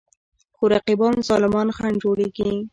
[0.55, 2.51] خو رقیبان ظالمان خنډ جوړېږي.